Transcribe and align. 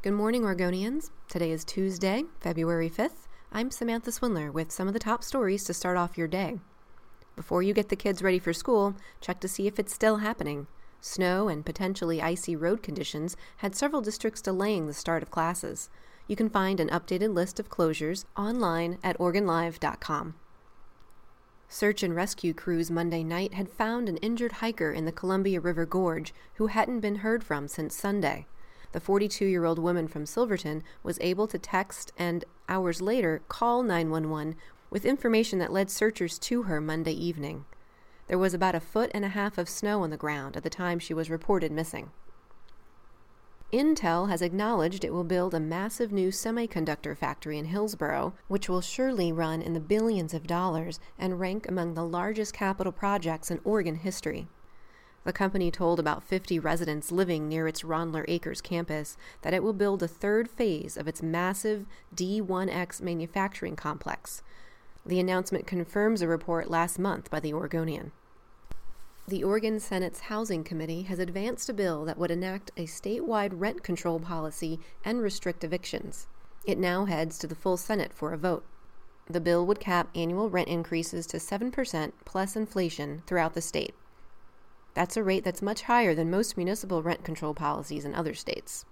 Good 0.00 0.12
morning, 0.12 0.42
Oregonians. 0.42 1.10
Today 1.28 1.50
is 1.50 1.64
Tuesday, 1.64 2.22
February 2.38 2.88
5th. 2.88 3.26
I'm 3.50 3.72
Samantha 3.72 4.12
Swindler 4.12 4.52
with 4.52 4.70
some 4.70 4.86
of 4.86 4.94
the 4.94 5.00
top 5.00 5.24
stories 5.24 5.64
to 5.64 5.74
start 5.74 5.96
off 5.96 6.16
your 6.16 6.28
day. 6.28 6.60
Before 7.34 7.64
you 7.64 7.74
get 7.74 7.88
the 7.88 7.96
kids 7.96 8.22
ready 8.22 8.38
for 8.38 8.52
school, 8.52 8.94
check 9.20 9.40
to 9.40 9.48
see 9.48 9.66
if 9.66 9.76
it's 9.76 9.92
still 9.92 10.18
happening. 10.18 10.68
Snow 11.00 11.48
and 11.48 11.66
potentially 11.66 12.22
icy 12.22 12.54
road 12.54 12.80
conditions 12.80 13.36
had 13.56 13.74
several 13.74 14.00
districts 14.00 14.40
delaying 14.40 14.86
the 14.86 14.94
start 14.94 15.20
of 15.20 15.32
classes. 15.32 15.90
You 16.28 16.36
can 16.36 16.48
find 16.48 16.78
an 16.78 16.90
updated 16.90 17.34
list 17.34 17.58
of 17.58 17.68
closures 17.68 18.24
online 18.36 18.98
at 19.02 19.18
OregonLive.com. 19.18 20.36
Search 21.68 22.04
and 22.04 22.14
rescue 22.14 22.54
crews 22.54 22.88
Monday 22.88 23.24
night 23.24 23.54
had 23.54 23.68
found 23.68 24.08
an 24.08 24.18
injured 24.18 24.52
hiker 24.52 24.92
in 24.92 25.06
the 25.06 25.12
Columbia 25.12 25.60
River 25.60 25.86
Gorge 25.86 26.32
who 26.54 26.68
hadn't 26.68 27.00
been 27.00 27.16
heard 27.16 27.42
from 27.42 27.66
since 27.66 27.96
Sunday. 27.96 28.46
The 28.92 29.00
42 29.00 29.44
year 29.44 29.64
old 29.64 29.78
woman 29.78 30.08
from 30.08 30.24
Silverton 30.24 30.82
was 31.02 31.18
able 31.20 31.46
to 31.48 31.58
text 31.58 32.12
and, 32.16 32.44
hours 32.68 33.02
later, 33.02 33.42
call 33.48 33.82
911 33.82 34.56
with 34.90 35.04
information 35.04 35.58
that 35.58 35.72
led 35.72 35.90
searchers 35.90 36.38
to 36.38 36.62
her 36.62 36.80
Monday 36.80 37.12
evening. 37.12 37.66
There 38.28 38.38
was 38.38 38.54
about 38.54 38.74
a 38.74 38.80
foot 38.80 39.10
and 39.12 39.24
a 39.24 39.28
half 39.28 39.58
of 39.58 39.68
snow 39.68 40.02
on 40.02 40.10
the 40.10 40.16
ground 40.16 40.56
at 40.56 40.62
the 40.62 40.70
time 40.70 40.98
she 40.98 41.14
was 41.14 41.30
reported 41.30 41.72
missing. 41.72 42.10
Intel 43.70 44.30
has 44.30 44.40
acknowledged 44.40 45.04
it 45.04 45.12
will 45.12 45.24
build 45.24 45.52
a 45.52 45.60
massive 45.60 46.10
new 46.10 46.30
semiconductor 46.30 47.14
factory 47.14 47.58
in 47.58 47.66
Hillsboro, 47.66 48.32
which 48.46 48.66
will 48.66 48.80
surely 48.80 49.30
run 49.30 49.60
in 49.60 49.74
the 49.74 49.80
billions 49.80 50.32
of 50.32 50.46
dollars 50.46 50.98
and 51.18 51.38
rank 51.38 51.68
among 51.68 51.92
the 51.92 52.04
largest 52.04 52.54
capital 52.54 52.92
projects 52.92 53.50
in 53.50 53.60
Oregon 53.64 53.96
history. 53.96 54.48
The 55.24 55.32
company 55.32 55.70
told 55.70 56.00
about 56.00 56.22
50 56.22 56.58
residents 56.58 57.12
living 57.12 57.48
near 57.48 57.68
its 57.68 57.82
Ronler 57.82 58.24
Acres 58.28 58.60
campus 58.60 59.16
that 59.42 59.52
it 59.52 59.62
will 59.62 59.72
build 59.72 60.02
a 60.02 60.08
third 60.08 60.48
phase 60.48 60.96
of 60.96 61.08
its 61.08 61.22
massive 61.22 61.86
D1X 62.14 63.00
manufacturing 63.02 63.76
complex. 63.76 64.42
The 65.04 65.20
announcement 65.20 65.66
confirms 65.66 66.22
a 66.22 66.28
report 66.28 66.70
last 66.70 66.98
month 66.98 67.30
by 67.30 67.40
the 67.40 67.52
Oregonian. 67.52 68.12
The 69.26 69.44
Oregon 69.44 69.78
Senate's 69.78 70.20
Housing 70.20 70.64
Committee 70.64 71.02
has 71.02 71.18
advanced 71.18 71.68
a 71.68 71.74
bill 71.74 72.06
that 72.06 72.16
would 72.16 72.30
enact 72.30 72.70
a 72.78 72.84
statewide 72.84 73.52
rent 73.52 73.82
control 73.82 74.18
policy 74.18 74.80
and 75.04 75.20
restrict 75.20 75.64
evictions. 75.64 76.26
It 76.64 76.78
now 76.78 77.04
heads 77.04 77.38
to 77.38 77.46
the 77.46 77.54
full 77.54 77.76
Senate 77.76 78.14
for 78.14 78.32
a 78.32 78.38
vote. 78.38 78.64
The 79.28 79.40
bill 79.40 79.66
would 79.66 79.80
cap 79.80 80.08
annual 80.14 80.48
rent 80.48 80.68
increases 80.68 81.26
to 81.26 81.36
7% 81.36 82.12
plus 82.24 82.56
inflation 82.56 83.22
throughout 83.26 83.52
the 83.52 83.60
state. 83.60 83.94
That's 84.98 85.16
a 85.16 85.22
rate 85.22 85.44
that's 85.44 85.62
much 85.62 85.82
higher 85.82 86.12
than 86.12 86.28
most 86.28 86.56
municipal 86.56 87.04
rent 87.04 87.22
control 87.22 87.54
policies 87.54 88.04
in 88.04 88.16
other 88.16 88.34
states. 88.34 88.84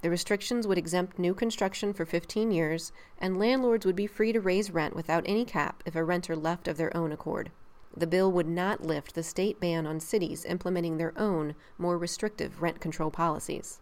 The 0.00 0.08
restrictions 0.08 0.66
would 0.66 0.78
exempt 0.78 1.18
new 1.18 1.34
construction 1.34 1.92
for 1.92 2.06
15 2.06 2.50
years, 2.50 2.92
and 3.18 3.38
landlords 3.38 3.84
would 3.84 3.94
be 3.94 4.06
free 4.06 4.32
to 4.32 4.40
raise 4.40 4.70
rent 4.70 4.96
without 4.96 5.24
any 5.26 5.44
cap 5.44 5.82
if 5.84 5.96
a 5.96 6.02
renter 6.02 6.34
left 6.34 6.66
of 6.66 6.78
their 6.78 6.96
own 6.96 7.12
accord. 7.12 7.50
The 7.94 8.06
bill 8.06 8.32
would 8.32 8.48
not 8.48 8.86
lift 8.86 9.14
the 9.14 9.22
state 9.22 9.60
ban 9.60 9.86
on 9.86 10.00
cities 10.00 10.46
implementing 10.46 10.96
their 10.96 11.12
own, 11.18 11.56
more 11.76 11.98
restrictive 11.98 12.62
rent 12.62 12.80
control 12.80 13.10
policies. 13.10 13.80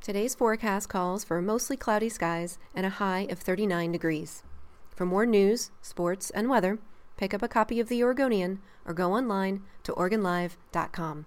Today's 0.00 0.34
forecast 0.34 0.88
calls 0.88 1.22
for 1.22 1.40
mostly 1.40 1.76
cloudy 1.76 2.08
skies 2.08 2.58
and 2.74 2.84
a 2.84 2.98
high 2.98 3.28
of 3.30 3.38
39 3.38 3.92
degrees. 3.92 4.42
For 4.90 5.06
more 5.06 5.24
news, 5.24 5.70
sports, 5.82 6.30
and 6.30 6.50
weather, 6.50 6.80
pick 7.22 7.32
up 7.32 7.40
a 7.40 7.46
copy 7.46 7.78
of 7.78 7.88
The 7.88 8.02
Oregonian 8.02 8.58
or 8.84 8.92
go 8.92 9.12
online 9.12 9.62
to 9.84 9.92
OregonLive.com. 9.92 11.26